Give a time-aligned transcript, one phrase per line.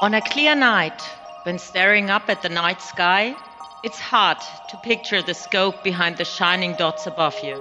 [0.00, 1.02] On a clear night,
[1.42, 3.34] when staring up at the night sky,
[3.82, 4.38] it's hard
[4.70, 7.56] to picture the scope behind the shining dots above you.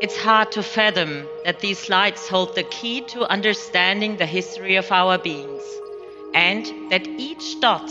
[0.00, 4.90] It's hard to fathom that these lights hold the key to understanding the history of
[4.90, 5.62] our beings,
[6.34, 7.90] and that each dot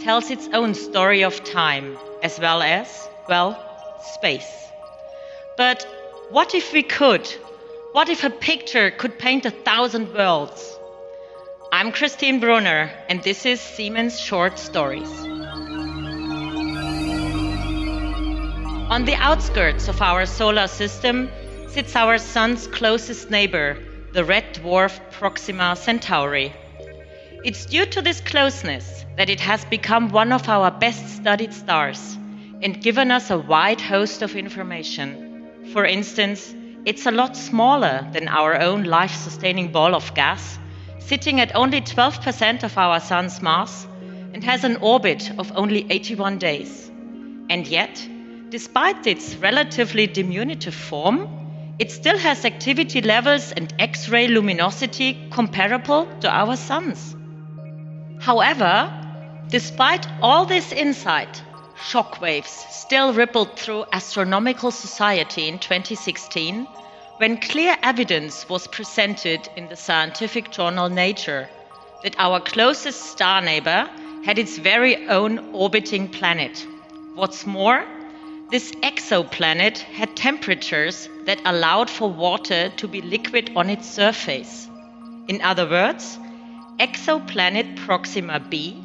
[0.00, 3.58] tells its own story of time, as well as, well,
[4.14, 4.68] space.
[5.56, 5.86] But
[6.30, 7.26] what if we could?
[7.92, 10.73] What if a picture could paint a thousand worlds?
[11.76, 15.10] I'm Christine Brunner, and this is Siemens Short Stories.
[18.88, 21.28] On the outskirts of our solar system
[21.66, 23.76] sits our sun's closest neighbor,
[24.12, 26.52] the red dwarf Proxima Centauri.
[27.42, 32.16] It's due to this closeness that it has become one of our best studied stars
[32.62, 35.50] and given us a wide host of information.
[35.72, 36.54] For instance,
[36.84, 40.60] it's a lot smaller than our own life sustaining ball of gas,
[41.06, 43.86] sitting at only 12% of our sun's mass
[44.32, 46.90] and has an orbit of only 81 days.
[47.50, 48.08] And yet,
[48.48, 51.28] despite its relatively diminutive form,
[51.78, 57.14] it still has activity levels and X ray luminosity comparable to our sun's.
[58.20, 58.90] However,
[59.48, 61.42] despite all this insight,
[61.76, 66.66] shockwaves still rippled through astronomical society in 2016
[67.18, 71.48] when clear evidence was presented in the scientific journal Nature
[72.02, 73.88] that our closest star neighbor
[74.24, 76.66] had its very own orbiting planet.
[77.14, 77.84] What's more,
[78.50, 84.68] this exoplanet had temperatures that allowed for water to be liquid on its surface.
[85.28, 86.18] In other words,
[86.80, 88.82] exoplanet Proxima b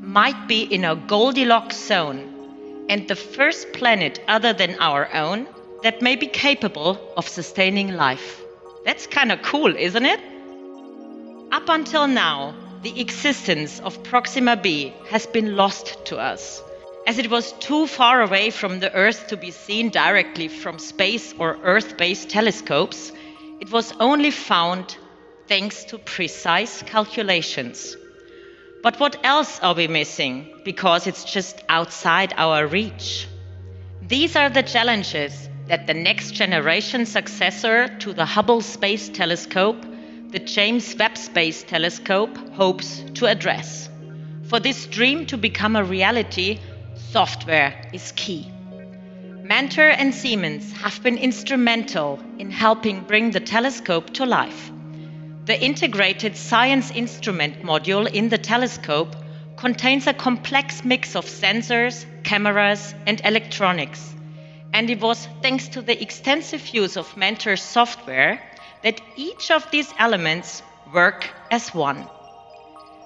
[0.00, 5.48] might be in a Goldilocks zone and the first planet other than our own
[5.84, 8.40] that may be capable of sustaining life.
[8.86, 10.20] That's kind of cool, isn't it?
[11.52, 16.62] Up until now, the existence of Proxima b has been lost to us,
[17.06, 21.34] as it was too far away from the Earth to be seen directly from space
[21.38, 23.12] or Earth based telescopes.
[23.60, 24.96] It was only found
[25.48, 27.94] thanks to precise calculations.
[28.82, 33.28] But what else are we missing because it's just outside our reach?
[34.08, 39.82] These are the challenges that the next generation successor to the Hubble Space Telescope,
[40.30, 43.88] the James Webb Space Telescope, hopes to address.
[44.44, 46.60] For this dream to become a reality,
[46.94, 48.50] software is key.
[49.42, 54.70] Mentor and Siemens have been instrumental in helping bring the telescope to life.
[55.46, 59.14] The integrated science instrument module in the telescope
[59.56, 64.14] contains a complex mix of sensors, cameras, and electronics.
[64.74, 68.42] And it was thanks to the extensive use of Mentor software
[68.82, 72.08] that each of these elements work as one.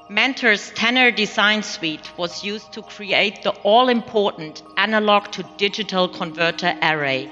[0.08, 6.74] Mentor's Tanner design suite was used to create the all important analog to digital converter
[6.82, 7.30] array.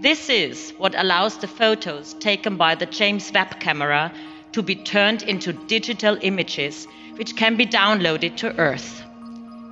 [0.00, 4.12] This is what allows the photos taken by the James Webb camera
[4.52, 9.02] to be turned into digital images which can be downloaded to Earth.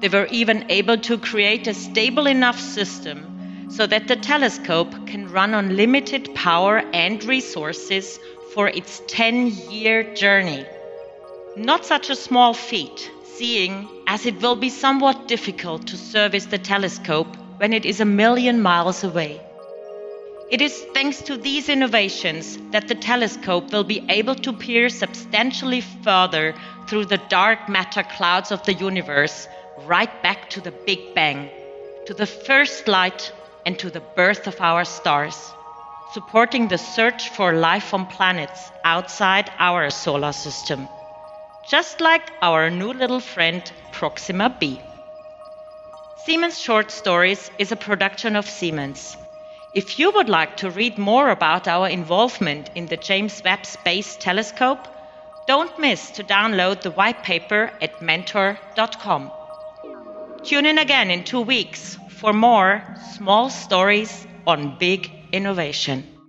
[0.01, 3.40] They were even able to create a stable enough system
[3.71, 8.19] so that the telescope can run on limited power and resources
[8.53, 10.67] for its 10 year journey.
[11.57, 16.59] Not such a small feat, seeing as it will be somewhat difficult to service the
[16.59, 19.41] telescope when it is a million miles away.
[20.51, 25.81] It is thanks to these innovations that the telescope will be able to peer substantially
[25.81, 26.55] further
[26.89, 29.47] through the dark matter clouds of the universe,
[29.87, 31.49] right back to the Big Bang,
[32.07, 33.33] to the first light,
[33.67, 35.53] and to the birth of our stars,
[36.13, 40.89] supporting the search for life on planets outside our solar system,
[41.69, 44.81] just like our new little friend Proxima b.
[46.25, 49.17] Siemens Short Stories is a production of Siemens.
[49.75, 54.17] If you would like to read more about our involvement in the James Webb Space
[54.17, 54.87] Telescope,
[55.47, 59.31] don't miss to download the white paper at mentor.com.
[60.43, 62.83] Tune in again in two weeks for more
[63.15, 66.20] small stories on big innovation.